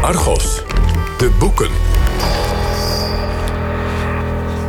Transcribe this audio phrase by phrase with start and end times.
[0.00, 0.62] Argos,
[1.18, 1.70] de boeken.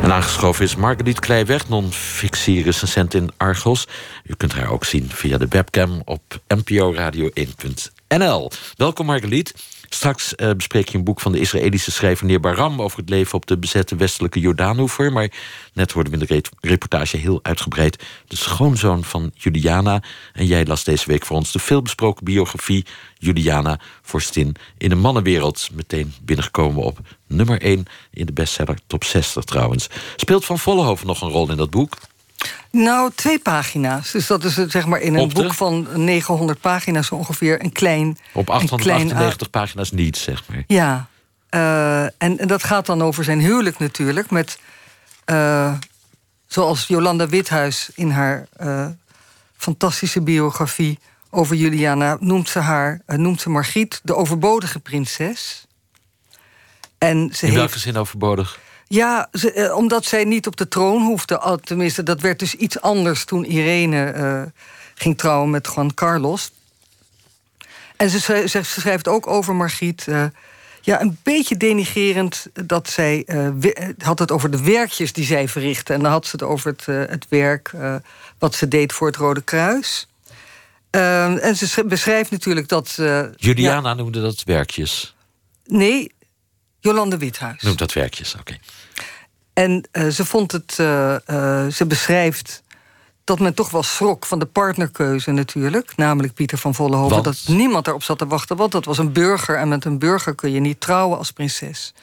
[0.01, 3.87] En aangeschoven is Marguerite Kleiweg, non-fictie-recensent in Argos.
[4.23, 6.21] U kunt haar ook zien via de webcam op
[6.55, 8.51] nporadio1.nl.
[8.75, 9.53] Welkom Marguerite.
[9.89, 12.81] Straks uh, bespreek je een boek van de Israëlische schrijver Neer Baram...
[12.81, 15.11] over het leven op de bezette westelijke Jordaanoever.
[15.11, 15.31] Maar
[15.73, 18.03] net hoorden we in de reportage heel uitgebreid...
[18.27, 20.01] de schoonzoon van Juliana.
[20.33, 22.85] En jij las deze week voor ons de veelbesproken biografie...
[23.19, 25.69] Juliana Vorstin in de mannenwereld.
[25.73, 29.87] Meteen binnengekomen op nummer 1 in de bestseller Top 60 trouwens.
[30.15, 31.93] Speelt Van Vollenhoven nog een rol in dat boek?
[32.71, 34.11] Nou, twee pagina's.
[34.11, 38.17] Dus dat is het, zeg maar in een boek van 900 pagina's ongeveer een klein.
[38.33, 40.63] Op 898 pagina's niet, zeg maar.
[40.67, 41.07] Ja.
[41.51, 44.29] Uh, en, en, dat gaat dan over zijn huwelijk natuurlijk.
[44.29, 44.59] Met,
[45.25, 45.73] uh,
[46.47, 48.87] zoals Jolanda Withuis in haar uh,
[49.57, 50.99] fantastische biografie
[51.29, 55.65] over Juliana noemt ze haar, noemt ze Margriet de overbodige prinses.
[56.97, 58.59] En ze in welke heeft, zin overbodig?
[58.87, 61.59] Ja, eh, omdat zij niet op de troon hoefde.
[61.63, 64.41] Tenminste, dat werd dus iets anders toen Irene eh,
[64.95, 66.51] ging trouwen met Juan Carlos.
[67.95, 70.05] En ze, ze, schrijft ook over Margriet.
[70.09, 70.25] Uh,
[70.81, 73.25] ja, een beetje denigerend dat zij.
[73.97, 75.93] had het over de werkjes die zij verrichtte.
[75.93, 77.71] En dan had ze het over het, het werk
[78.37, 80.07] wat ze deed voor het Rode Kruis.
[80.89, 82.99] en ze beschrijft natuurlijk dat.
[83.35, 85.15] Juliana noemde dat werkjes.
[85.65, 86.11] Nee,
[86.87, 87.61] Jolande Withuis.
[87.61, 88.57] Noemt dat werkjes, oké.
[89.53, 92.63] En uh, ze vond het, uh, uh, ze beschrijft
[93.23, 95.95] dat men toch wel schrok van de partnerkeuze natuurlijk.
[95.95, 97.23] Namelijk Pieter van Vollenhoven.
[97.23, 99.57] Dat niemand erop zat te wachten, want dat was een burger.
[99.57, 101.93] En met een burger kun je niet trouwen als prinses.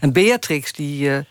[0.00, 1.26] En Beatrix, die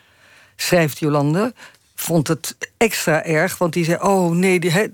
[0.55, 1.53] schrijft Jolande,
[1.95, 3.57] vond het extra erg.
[3.57, 4.87] Want die zei, oh nee, die, he,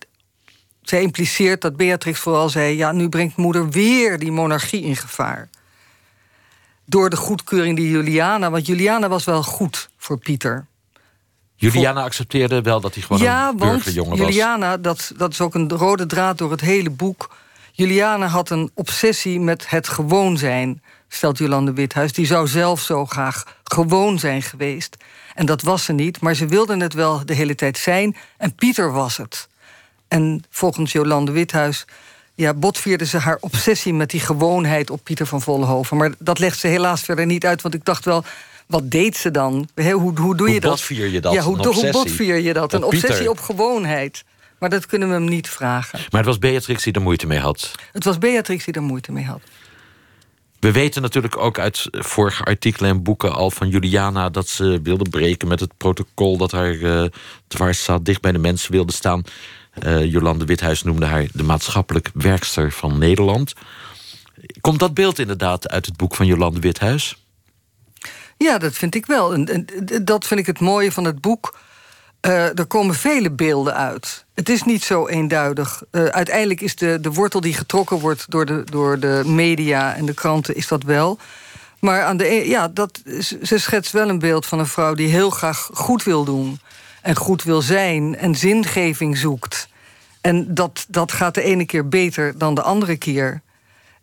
[0.81, 2.75] zij impliceert dat Beatrix vooral zei...
[2.77, 5.49] ja, nu brengt moeder weer die monarchie in gevaar
[6.89, 8.49] door de goedkeuring die Juliana...
[8.49, 10.65] want Juliana was wel goed voor Pieter.
[11.55, 14.27] Juliana accepteerde wel dat hij gewoon ja, een burgerjongen was.
[14.27, 17.29] Juliana, dat, dat is ook een rode draad door het hele boek...
[17.77, 22.13] Juliana had een obsessie met het gewoon zijn, stelt Jolande Withuis.
[22.13, 24.97] Die zou zelf zo graag gewoon zijn geweest.
[25.35, 28.15] En dat was ze niet, maar ze wilde het wel de hele tijd zijn.
[28.37, 29.47] En Pieter was het.
[30.07, 31.85] En volgens Jolande Withuis
[32.37, 35.97] ja, botvierde ze haar obsessie met die gewoonheid op Pieter van Vollenhoven.
[35.97, 38.23] Maar dat legt ze helaas verder niet uit, want ik dacht wel...
[38.67, 39.69] Wat deed ze dan?
[39.75, 40.71] hoe, hoe doe je dat?
[40.71, 41.33] Botvier je dat?
[41.33, 42.73] Ja, hoe, hoe botvier je dat?
[42.73, 44.23] Een obsessie op gewoonheid.
[44.59, 45.99] Maar dat kunnen we hem niet vragen.
[45.99, 47.71] Maar het was Beatrix die er moeite mee had.
[47.91, 49.41] Het was Beatrix die er moeite mee had.
[50.59, 55.09] We weten natuurlijk ook uit vorige artikelen en boeken al van Juliana dat ze wilde
[55.09, 57.05] breken met het protocol dat haar uh,
[57.47, 59.23] dwars zat, dicht bij de mensen wilde staan.
[59.85, 63.53] Uh, Jolande Withuis noemde haar de maatschappelijk werkster van Nederland.
[64.61, 67.25] Komt dat beeld inderdaad uit het boek van Jolande Withuis?
[68.37, 69.33] Ja, dat vind ik wel.
[69.33, 69.65] En,
[70.03, 71.57] dat vind ik het mooie van het boek.
[72.21, 74.25] Uh, er komen vele beelden uit.
[74.33, 75.83] Het is niet zo eenduidig.
[75.91, 80.05] Uh, uiteindelijk is de, de wortel die getrokken wordt door de, door de media en
[80.05, 81.19] de kranten, is dat wel.
[81.79, 83.01] Maar aan de, e- ja, dat,
[83.43, 86.59] ze schetst wel een beeld van een vrouw die heel graag goed wil doen
[87.07, 89.69] en goed wil zijn en zingeving zoekt.
[90.21, 93.41] En dat, dat gaat de ene keer beter dan de andere keer.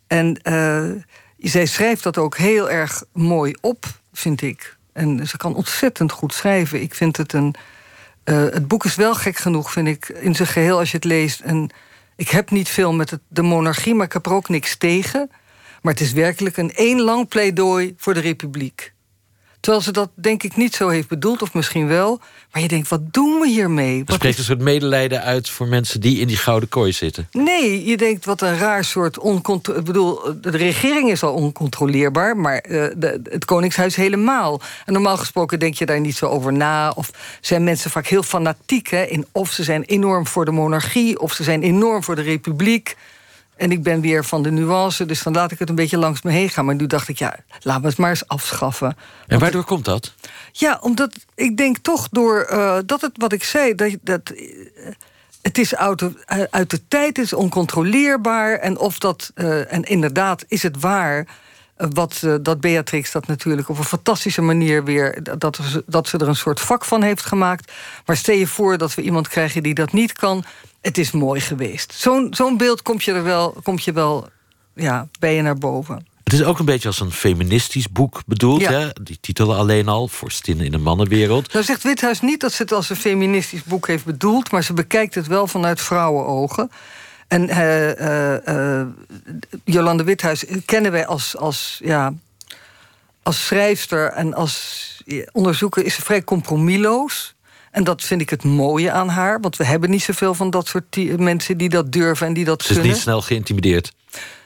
[0.07, 0.91] En uh,
[1.37, 4.77] zij schrijft dat ook heel erg mooi op, vind ik.
[4.93, 6.81] En ze kan ontzettend goed schrijven.
[6.81, 7.55] Ik vind het een.
[8.25, 11.05] Uh, het boek is wel gek genoeg, vind ik, in zijn geheel als je het
[11.05, 11.39] leest.
[11.39, 11.69] En
[12.15, 15.31] ik heb niet veel met de monarchie, maar ik heb er ook niks tegen.
[15.81, 18.93] Maar het is werkelijk een één lang pleidooi voor de republiek.
[19.65, 22.19] Terwijl ze dat denk ik niet zo heeft bedoeld, of misschien wel.
[22.51, 24.03] Maar je denkt, wat doen we hiermee?
[24.05, 27.27] Er spreekt een soort medelijden uit voor mensen die in die gouden kooi zitten.
[27.31, 29.17] Nee, je denkt, wat een raar soort.
[29.17, 32.37] Ik bedoel, de regering is al oncontroleerbaar...
[32.37, 34.61] maar uh, de, het Koningshuis helemaal.
[34.85, 36.91] En normaal gesproken denk je daar niet zo over na.
[36.95, 37.11] Of
[37.41, 41.19] zijn mensen vaak heel fanatiek hè, in of ze zijn enorm voor de monarchie...
[41.19, 42.95] of ze zijn enorm voor de republiek...
[43.55, 46.21] En ik ben weer van de nuance, dus dan laat ik het een beetje langs
[46.21, 46.65] me heen gaan.
[46.65, 48.97] Maar nu dacht ik, ja, laten we het maar eens afschaffen.
[49.27, 50.13] En waardoor komt dat?
[50.51, 54.87] Ja, omdat ik denk toch door uh, dat het wat ik zei, dat, dat uh,
[55.41, 58.55] het is uit de, uit de tijd, is oncontroleerbaar.
[58.57, 61.27] En of dat, uh, en inderdaad, is het waar.
[61.77, 65.23] Wat, dat Beatrix dat natuurlijk op een fantastische manier weer.
[65.37, 67.71] Dat, dat ze er een soort vak van heeft gemaakt.
[68.05, 70.45] Maar stel je voor dat we iemand krijgen die dat niet kan
[70.85, 71.93] het is mooi geweest.
[71.93, 74.27] Zo'n zo'n beeld komt je er wel, komt je wel
[74.75, 76.07] ja, bij je naar boven.
[76.23, 78.61] Het is ook een beetje als een feministisch boek bedoeld.
[78.61, 78.71] Ja.
[78.71, 78.89] Hè?
[79.03, 81.53] Die titel alleen al, Vorstin in de mannenwereld.
[81.53, 84.51] Nou zegt Withuis niet dat ze het als een feministisch boek heeft bedoeld...
[84.51, 86.71] maar ze bekijkt het wel vanuit vrouwenogen.
[87.27, 88.81] En uh,
[89.63, 92.13] Jolande Withuis kennen wij als, als, ja,
[93.23, 94.83] als schrijfster en als
[95.31, 97.35] onderzoeker is ze vrij compromisloos.
[97.71, 99.39] En dat vind ik het mooie aan haar.
[99.39, 102.61] Want we hebben niet zoveel van dat soort mensen die dat durven en die dat
[102.61, 102.83] ze kunnen.
[102.83, 103.93] Ze is niet snel geïntimideerd.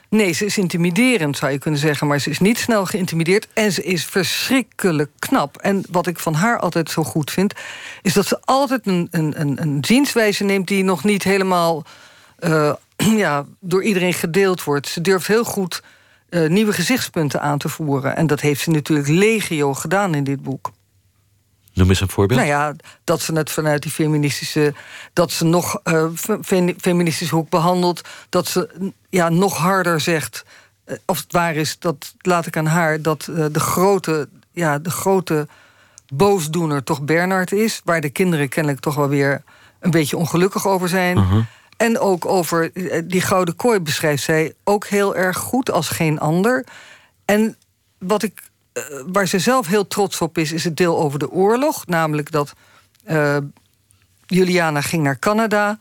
[0.10, 2.08] Nee, ze is intimiderend, zou je kunnen zeggen.
[2.08, 3.48] Maar ze is niet snel geïntimideerd.
[3.54, 5.58] En ze is verschrikkelijk knap.
[5.58, 7.54] En wat ik van haar altijd zo goed vind...
[8.02, 10.68] is dat ze altijd een, een, een, een zienswijze neemt...
[10.68, 11.86] die nog niet helemaal
[12.40, 12.74] uh,
[13.24, 14.88] ja, door iedereen gedeeld wordt.
[14.88, 15.84] Ze durft heel goed
[16.30, 18.16] uh, nieuwe gezichtspunten aan te voeren.
[18.16, 20.72] En dat heeft ze natuurlijk legio gedaan in dit boek.
[21.74, 22.40] Noem eens een voorbeeld.
[22.40, 24.74] Nou ja, dat ze het vanuit die feministische...
[25.14, 26.06] dat ze nog uh,
[26.80, 28.02] feministisch hoek behandelt...
[28.30, 30.46] dat ze ja, nog harder zegt...
[30.86, 33.02] Uh, of het waar is, dat laat ik aan haar...
[33.02, 35.48] dat uh, de grote, ja, de grote
[36.14, 37.82] boosdoener toch Bernard is...
[37.84, 39.44] waar de kinderen kennelijk toch wel weer
[39.80, 41.18] een beetje ongelukkig over zijn...
[41.18, 41.44] Uh -huh.
[41.80, 42.72] En ook over
[43.08, 46.66] die gouden kooi beschrijft zij ook heel erg goed als geen ander.
[47.26, 47.58] En
[47.98, 48.42] wat ik
[48.74, 51.86] uh, waar ze zelf heel trots op is, is het deel over de oorlog.
[51.86, 52.54] Namelijk dat
[53.08, 53.38] uh,
[54.26, 55.78] Juliana ging naar Canada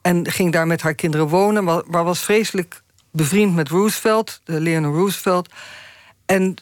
[0.00, 4.94] en ging daar met haar kinderen wonen, maar, was vreselijk bevriend met Roosevelt, de Leonard
[4.94, 5.48] Roosevelt.
[6.26, 6.56] En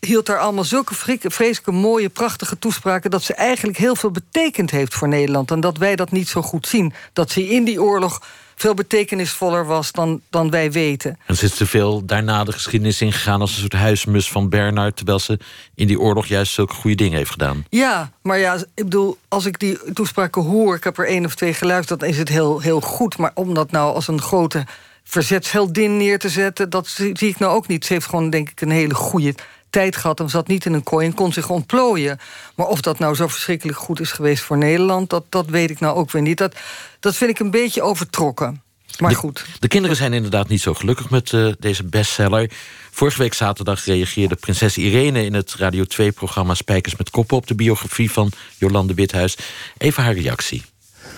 [0.00, 3.10] hield daar allemaal zulke vreselijke mooie, prachtige toespraken...
[3.10, 5.50] dat ze eigenlijk heel veel betekend heeft voor Nederland.
[5.50, 6.92] En dat wij dat niet zo goed zien.
[7.12, 8.20] Dat ze in die oorlog
[8.56, 11.18] veel betekenisvoller was dan, dan wij weten.
[11.26, 13.40] En ze is te veel daarna de geschiedenis ingegaan...
[13.40, 14.96] als een soort huismus van Bernard...
[14.96, 15.38] terwijl ze
[15.74, 17.64] in die oorlog juist zulke goede dingen heeft gedaan.
[17.68, 20.76] Ja, maar ja, ik bedoel, als ik die toespraken hoor...
[20.76, 23.18] ik heb er één of twee geluisterd, dan is het heel, heel goed.
[23.18, 24.66] Maar om dat nou als een grote
[25.04, 26.70] verzetsheldin neer te zetten...
[26.70, 27.84] dat zie ik nou ook niet.
[27.84, 29.34] Ze heeft gewoon, denk ik, een hele goede
[29.70, 32.18] tijd gehad en zat niet in een kooi en kon zich ontplooien.
[32.54, 35.80] Maar of dat nou zo verschrikkelijk goed is geweest voor Nederland, dat, dat weet ik
[35.80, 36.38] nou ook weer niet.
[36.38, 36.56] Dat,
[37.00, 38.62] dat vind ik een beetje overtrokken.
[38.98, 39.44] Maar de, goed.
[39.58, 42.50] De kinderen zijn inderdaad niet zo gelukkig met uh, deze bestseller.
[42.90, 47.54] Vorige week zaterdag reageerde prinses Irene in het Radio 2-programma Spijkers met Koppen op de
[47.54, 49.36] biografie van Jolande Withuis.
[49.78, 50.64] Even haar reactie.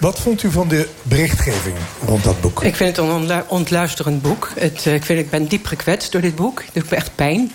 [0.00, 2.62] Wat vond u van de berichtgeving rond dat boek?
[2.62, 4.50] Ik vind het een ontlu ontluisterend boek.
[4.58, 6.62] Het, uh, ik, vind, ik ben diep gekwetst door dit boek.
[6.64, 7.52] Het doet me echt pijn.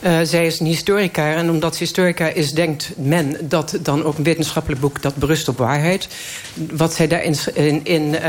[0.00, 1.34] Uh, zij is een historica.
[1.34, 5.02] En omdat ze historica is, denkt men dat dan ook een wetenschappelijk boek...
[5.02, 6.08] dat berust op waarheid.
[6.70, 8.20] Wat zij daarin in, in, uh,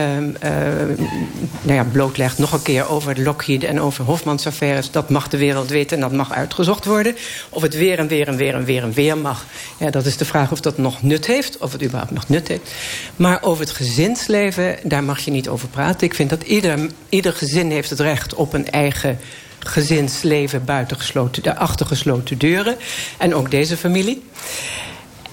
[1.61, 3.63] nou ja, blootlegt, nog een keer over Lockheed...
[3.63, 5.97] en over Hofmans affaires, dat mag de wereld weten...
[5.97, 7.15] en dat mag uitgezocht worden.
[7.49, 9.45] Of het weer en weer en weer en weer en weer mag.
[9.77, 11.57] Ja, dat is de vraag of dat nog nut heeft.
[11.57, 12.71] Of het überhaupt nog nut heeft.
[13.15, 16.07] Maar over het gezinsleven, daar mag je niet over praten.
[16.07, 19.19] Ik vind dat ieder, ieder gezin heeft het recht op een eigen
[19.59, 20.65] gezinsleven...
[20.65, 22.75] buiten gesloten, de achtergesloten deuren.
[23.17, 24.23] En ook deze familie.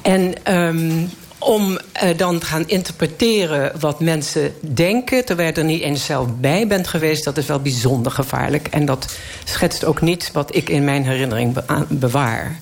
[0.03, 1.71] En um, om
[2.03, 5.25] uh, dan te gaan interpreteren wat mensen denken...
[5.25, 7.25] terwijl je er niet eens zelf bij bent geweest...
[7.25, 8.69] dat is wel bijzonder gevaarlijk.
[8.69, 12.59] En dat schetst ook niet wat ik in mijn herinnering be bewaar.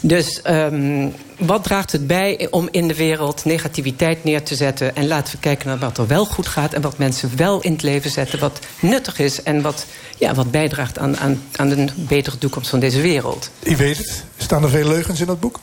[0.00, 4.96] Dus um, wat draagt het bij om in de wereld negativiteit neer te zetten...
[4.96, 6.72] en laten we kijken naar wat er wel goed gaat...
[6.72, 9.42] en wat mensen wel in het leven zetten, wat nuttig is...
[9.42, 9.86] en wat,
[10.18, 13.50] ja, wat bijdraagt aan, aan, aan een betere toekomst van deze wereld.
[13.62, 14.24] U weet het.
[14.36, 15.60] Staan er veel leugens in dat boek?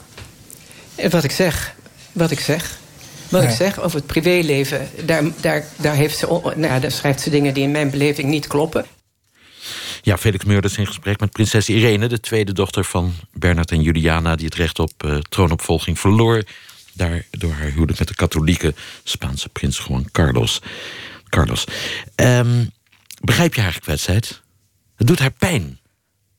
[1.10, 1.76] Wat ik zeg.
[2.12, 2.78] Wat ik zeg.
[3.30, 7.30] Wat ik zeg over het privéleven, daar, daar, daar, heeft ze, nou daar schrijft ze
[7.30, 8.86] dingen die in mijn beleving niet kloppen.
[10.06, 12.08] Ja, Felix Meurders in gesprek met prinses Irene...
[12.08, 14.36] de tweede dochter van Bernard en Juliana...
[14.36, 16.44] die het recht op uh, troonopvolging verloor...
[16.94, 20.62] Daar, door haar huwelijk met de katholieke Spaanse prins Juan Carlos.
[21.30, 21.68] Carlos.
[22.16, 22.72] Um,
[23.22, 24.42] begrijp je haar gekwetstheid?
[24.96, 25.80] Het doet haar pijn.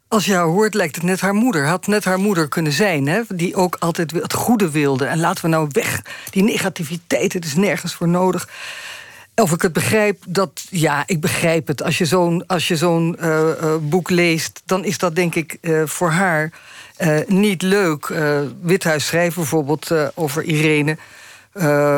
[0.09, 1.67] Als je haar hoort, lijkt het net haar moeder.
[1.67, 3.21] Had net haar moeder kunnen zijn, hè?
[3.29, 5.05] die ook altijd het goede wilde.
[5.05, 8.49] En laten we nou weg, die negativiteit, het is nergens voor nodig.
[9.37, 11.83] Of ik het begrijp, dat ja, ik begrijp het.
[11.83, 13.27] Als je zo'n zo'n uh,
[13.63, 16.53] uh, boek leest, dan is dat denk ik uh, voor haar
[17.27, 18.13] niet leuk.
[18.63, 20.97] Withuis schrijft bijvoorbeeld over Irene.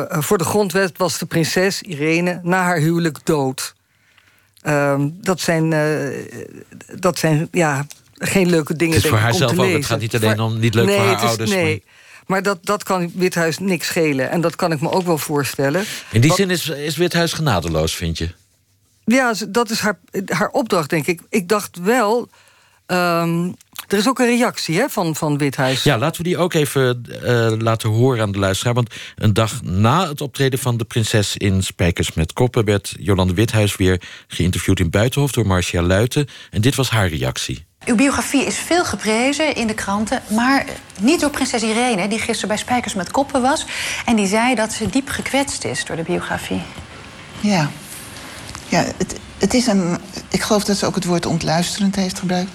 [0.08, 3.74] voor de grondwet was de prinses Irene na haar huwelijk dood.
[4.62, 5.74] Ehm, dat zijn,
[6.98, 8.94] dat zijn ja, geen leuke dingen.
[8.94, 9.76] Het is voor denk haar ik, om zelf te ook.
[9.76, 11.50] Het gaat niet alleen om niet leuk nee, voor haar is, ouders.
[11.50, 11.64] Nee.
[11.64, 11.94] Maar
[12.26, 14.30] dat, dat kan Withuis niks schelen.
[14.30, 15.84] En dat kan ik me ook wel voorstellen.
[16.10, 18.30] In die Wat, zin is, is Withuis genadeloos, vind je?
[19.04, 21.20] Ja, dat is haar, haar opdracht, denk ik.
[21.28, 22.28] Ik dacht wel...
[22.86, 23.54] Um,
[23.88, 25.82] er is ook een reactie hè, van, van Withuis.
[25.82, 28.74] Ja, laten we die ook even uh, laten horen aan de luisteraar.
[28.74, 32.64] Want een dag na het optreden van de prinses in Spijkers met Koppen...
[32.64, 36.28] werd Jolande Withuis weer geïnterviewd in Buitenhof door Marcia Luiten.
[36.50, 37.65] En dit was haar reactie.
[37.86, 40.64] Uw biografie is veel geprezen in de kranten, maar
[41.00, 42.08] niet door prinses Irene...
[42.08, 43.66] die gisteren bij Spijkers met Koppen was.
[44.04, 46.62] En die zei dat ze diep gekwetst is door de biografie.
[47.40, 47.70] Ja.
[48.68, 49.98] Ja, het, het is een.
[50.28, 52.50] Ik geloof dat ze ook het woord ontluisterend heeft gebruikt.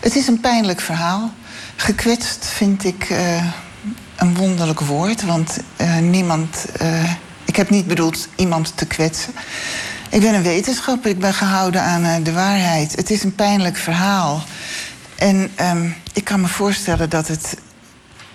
[0.00, 1.32] Het is een pijnlijk verhaal.
[1.76, 3.44] Gekwetst vind ik uh,
[4.16, 6.66] een wonderlijk woord, want uh, niemand.
[6.82, 7.12] Uh,
[7.44, 9.32] ik heb niet bedoeld iemand te kwetsen.
[10.08, 12.96] Ik ben een wetenschapper, ik ben gehouden aan de waarheid.
[12.96, 14.44] Het is een pijnlijk verhaal.
[15.14, 17.56] En um, ik kan me voorstellen dat het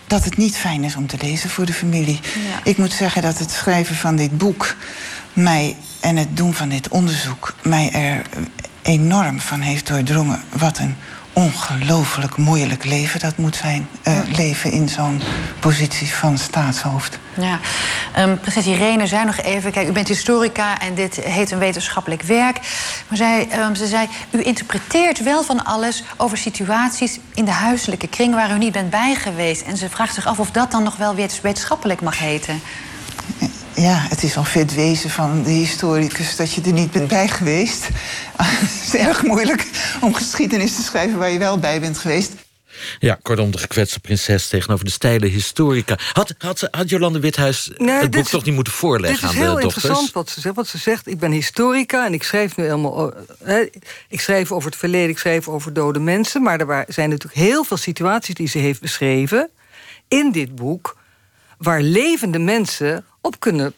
[0.08, 2.20] dat het niet fijn is om te lezen voor de familie.
[2.22, 2.60] Ja.
[2.64, 4.76] Ik moet zeggen dat het schrijven van dit boek
[5.34, 8.22] mij en het doen van dit onderzoek mij er
[8.82, 10.96] enorm van heeft doordrongen wat een
[11.40, 13.88] ongelooflijk moeilijk leven dat moet zijn.
[14.04, 15.22] Uh, leven in zo'n
[15.60, 17.20] positie van staatshoofd.
[17.34, 17.60] Ja,
[18.18, 19.72] um, prinses Irene zei nog even...
[19.72, 22.60] kijk, u bent historica en dit heet een wetenschappelijk werk.
[23.08, 26.04] Maar zij, um, ze zei, u interpreteert wel van alles...
[26.18, 29.62] over situaties in de huiselijke kring waar u niet bent bij geweest.
[29.62, 32.62] En ze vraagt zich af of dat dan nog wel wetenschappelijk mag heten
[33.80, 37.28] ja, het is al vet wezen van de historicus dat je er niet bent bij
[37.28, 37.88] geweest.
[38.38, 39.68] het is erg moeilijk
[40.02, 42.34] om geschiedenis te schrijven waar je wel bij bent geweest.
[43.00, 45.98] Ja, kortom, de gekwetste prinses tegenover de steile historica.
[46.14, 49.66] Had, had, had Jolande Withuis het boek toch niet moeten voorleggen aan de dochters?
[49.66, 50.56] Het is heel interessant wat ze zegt.
[50.56, 53.14] Wat ze zegt, ik ben historica en ik schrijf nu helemaal...
[53.44, 53.70] Hè,
[54.10, 56.42] ik schrijf over het verleden, ik schrijf over dode mensen...
[56.42, 59.50] maar er zijn natuurlijk heel veel situaties die ze heeft beschreven...
[60.08, 60.98] in dit boek,
[61.58, 63.74] waar levende mensen op kunnen,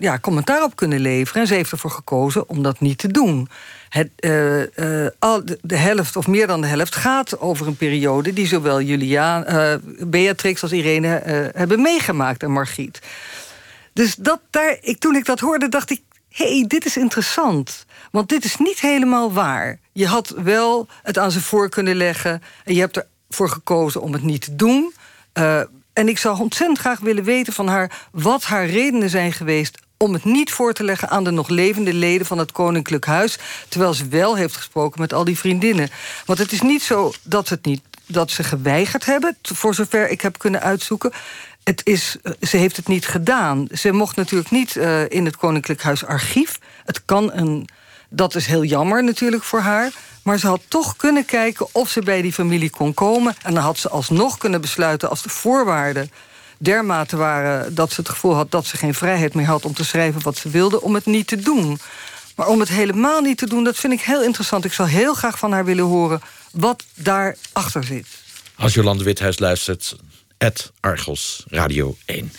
[0.00, 1.42] ja, commentaar op kunnen leveren.
[1.42, 3.48] En ze heeft ervoor gekozen om dat niet te doen.
[3.88, 8.46] Het, uh, al de, helft of meer dan de helft gaat over een periode die
[8.46, 9.74] zowel Julia, uh,
[10.06, 11.08] Beatrix als Irene
[11.54, 13.00] hebben meegemaakt en Margriet.
[13.92, 17.86] Dus dat, daar, ik, toen ik dat hoorde, dacht ik: hé, hey, dit is interessant.
[18.10, 19.78] Want dit is niet helemaal waar.
[19.92, 24.12] Je had wel het aan ze voor kunnen leggen en je hebt ervoor gekozen om
[24.12, 24.92] het niet te doen.
[25.98, 28.06] En ik zou ontzettend graag willen weten van haar...
[28.12, 31.94] wat haar redenen zijn geweest om het niet voor te leggen aan de nog levende
[31.94, 33.38] leden van het Koninklijk Huis...
[33.68, 35.88] terwijl ze wel heeft gesproken met al die vriendinnen.
[36.24, 39.36] Want het is niet zo dat, het niet, dat ze geweigerd hebben...
[39.42, 41.12] voor zover ik heb kunnen uitzoeken.
[41.64, 43.66] Het is, ze heeft het niet gedaan.
[43.72, 46.58] Ze mocht natuurlijk niet uh, in het Koninklijk Huis archief.
[46.84, 47.68] Het kan een...
[48.10, 49.92] Dat is heel jammer natuurlijk voor haar...
[50.28, 53.34] Maar ze had toch kunnen kijken of ze bij die familie kon komen.
[53.42, 56.10] En dan had ze alsnog kunnen besluiten als de voorwaarden
[56.58, 59.84] dermate waren dat ze het gevoel had dat ze geen vrijheid meer had om te
[59.84, 61.78] schrijven wat ze wilde, om het niet te doen.
[62.36, 64.64] Maar om het helemaal niet te doen, dat vind ik heel interessant.
[64.64, 66.20] Ik zou heel graag van haar willen horen
[66.52, 68.06] wat daarachter zit.
[68.56, 69.96] Als Jolande Withuis luistert,
[70.80, 72.32] Argos Radio 1.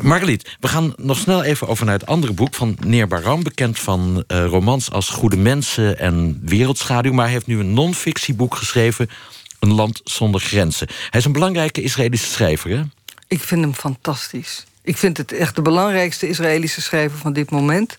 [0.00, 3.42] Margeliet, we gaan nog snel even over naar het andere boek van Neer Baram.
[3.42, 7.12] Bekend van uh, romans als Goede Mensen en Wereldschaduw.
[7.12, 9.10] Maar hij heeft nu een non-fictieboek geschreven.
[9.58, 10.88] Een land zonder grenzen.
[11.10, 12.82] Hij is een belangrijke Israëlische schrijver, hè?
[13.28, 14.64] Ik vind hem fantastisch.
[14.82, 17.96] Ik vind het echt de belangrijkste Israëlische schrijver van dit moment.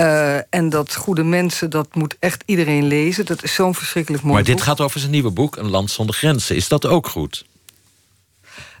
[0.00, 3.26] Uh, en dat Goede Mensen, dat moet echt iedereen lezen.
[3.26, 6.14] Dat is zo'n verschrikkelijk mooi Maar dit gaat over zijn nieuwe boek, Een land zonder
[6.14, 6.56] grenzen.
[6.56, 7.44] Is dat ook goed?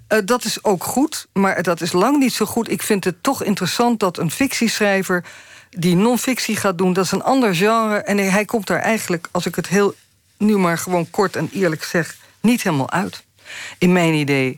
[0.08, 2.70] Uh, dat is ook goed, maar dat is lang niet zo goed.
[2.70, 5.24] Ik vind het toch interessant dat een fictieschrijver
[5.70, 7.96] die non-fictie gaat doen, dat is een ander genre.
[7.96, 9.94] En hij komt daar eigenlijk, als ik het heel
[10.38, 13.24] nu maar gewoon kort en eerlijk zeg, niet helemaal uit.
[13.78, 14.50] In mijn idee.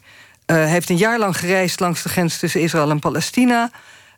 [0.47, 3.71] Uh, hij heeft een jaar lang gereisd langs de grens tussen Israël en Palestina.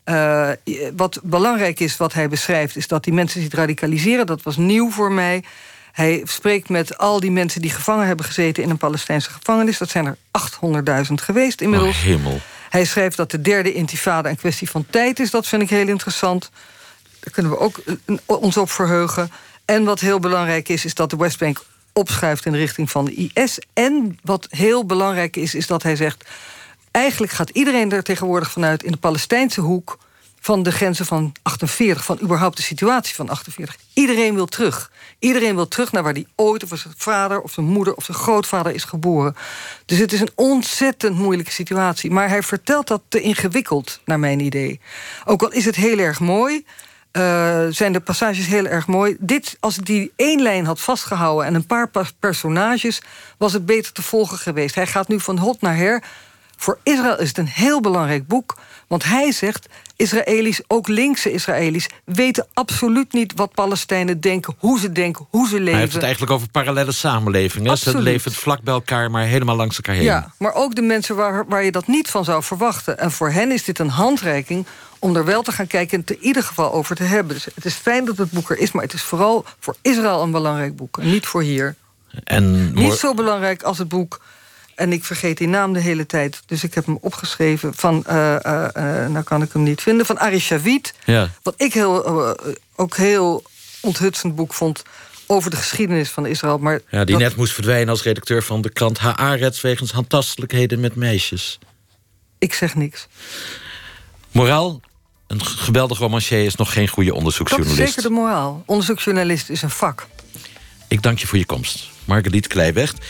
[0.05, 0.51] Uh,
[0.97, 4.27] wat belangrijk is, wat hij beschrijft, is dat die mensen zich radicaliseren.
[4.27, 5.45] Dat was nieuw voor mij.
[5.93, 9.79] Hij spreekt met al die mensen die gevangen hebben gezeten in een Palestijnse gevangenis.
[9.79, 10.17] Dat zijn er
[11.07, 11.97] 800.000 geweest inmiddels.
[11.97, 12.41] Oh, hemel.
[12.69, 15.31] Hij schrijft dat de derde intifada een kwestie van tijd is.
[15.31, 16.51] Dat vind ik heel interessant.
[17.21, 19.31] Daar kunnen we ook eh, ons op verheugen.
[19.65, 23.31] En wat heel belangrijk is, is dat de Westbank opschuift in de richting van de
[23.35, 23.59] IS.
[23.73, 26.25] En wat heel belangrijk is, is dat hij zegt...
[26.91, 29.99] eigenlijk gaat iedereen er tegenwoordig vanuit in de Palestijnse hoek
[30.41, 33.77] van de grenzen van 48, van überhaupt de situatie van 48.
[33.93, 34.91] Iedereen wil terug.
[35.19, 38.17] Iedereen wil terug naar waar hij ooit of zijn vader of zijn moeder of zijn
[38.17, 39.37] grootvader is geboren.
[39.85, 42.11] Dus het is een ontzettend moeilijke situatie.
[42.11, 44.81] Maar hij vertelt dat te ingewikkeld, naar mijn idee.
[45.25, 46.65] Ook al is het heel erg mooi,
[47.13, 49.17] uh, zijn de passages heel erg mooi.
[49.21, 53.03] Dit, als die één lijn had vastgehouden en een paar personages,
[53.39, 54.75] was het beter te volgen geweest.
[54.75, 56.03] Hij gaat nu van hot naar her.
[56.57, 58.57] Voor Israël is het een heel belangrijk boek.
[58.87, 59.69] Want hij zegt,
[59.99, 61.87] Israëli's, ook linkse Israëli's...
[62.05, 65.71] weten absoluut niet wat Palestijnen denken, hoe ze denken, hoe ze leven.
[65.73, 67.79] Hij heeft het eigenlijk over parallele samenlevingen.
[67.79, 70.05] Ze leven vlak bij elkaar, maar helemaal langs elkaar heen.
[70.05, 72.99] Ja, maar ook de mensen waar, waar je dat niet van zou verwachten.
[72.99, 74.67] En voor hen is dit een handreiking
[74.99, 75.95] om er wel te gaan kijken...
[75.95, 77.35] en het in ieder geval over te hebben.
[77.35, 80.23] Dus het is fijn dat het boek er is, maar het is vooral voor Israël
[80.23, 80.99] een belangrijk boek.
[80.99, 81.75] En niet voor hier.
[82.25, 84.21] En niet zo belangrijk als het boek
[84.79, 86.43] en ik vergeet die naam de hele tijd.
[86.47, 88.05] Dus ik heb hem opgeschreven van...
[88.09, 88.15] Uh,
[88.47, 88.63] uh,
[89.07, 90.07] nou kan ik hem niet vinden.
[90.07, 90.95] Van Ari Shavit.
[91.05, 91.31] Ja.
[91.43, 92.37] Wat ik heel
[92.77, 93.43] ook heel
[93.81, 94.83] onthutsend boek vond
[95.27, 96.59] over de geschiedenis van Israël.
[96.59, 99.61] Maar ja, die dat- net moest verdwijnen als redacteur van de krant Haaretz...
[99.61, 101.59] wegens handtastelijkheden met meisjes.
[102.39, 103.07] Ik zeg niks.
[104.33, 104.81] Moraal,
[105.27, 107.87] een geweldig romancier is nog geen goede Dat is onderzoeksjournalist.
[107.95, 108.63] zeker de moraal.
[108.67, 110.07] Onderzoeksjournalist is een vak.
[110.89, 111.91] Ik dank je voor je komst.
[112.05, 113.07] Marguerite Kleiwecht.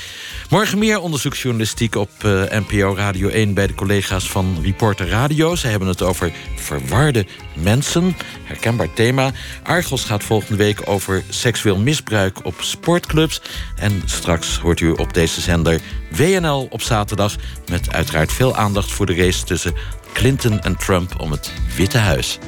[0.51, 3.55] Morgen meer onderzoeksjournalistiek op eh, NPO Radio 1...
[3.55, 5.55] bij de collega's van Reporter Radio.
[5.55, 8.17] Ze hebben het over verwarde mensen.
[8.45, 9.31] Herkenbaar thema.
[9.63, 13.41] Argos gaat volgende week over seksueel misbruik op sportclubs.
[13.77, 15.81] En straks hoort u op deze zender
[16.11, 17.37] WNL op zaterdag...
[17.71, 19.75] met uiteraard veel aandacht voor de race tussen
[20.13, 21.21] Clinton en Trump...
[21.21, 22.39] om het Witte Huis.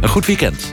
[0.00, 0.72] Een goed weekend.